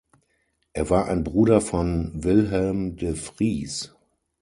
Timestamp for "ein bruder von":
1.05-2.23